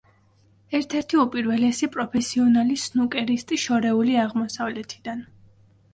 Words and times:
ერთ-ერთი 0.79 1.19
უპირველესი 1.23 1.89
პროფესიონალი 1.97 2.79
სნუკერისტი 2.85 3.61
შორეული 3.67 4.19
აღმოსავლეთიდან. 4.27 5.23